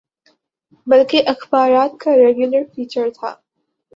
بلکہ 0.87 1.23
اخبارات 1.27 1.99
کا 1.99 2.11
ریگولر 2.17 2.63
فیچر 2.75 3.09
تھا۔ 3.19 3.33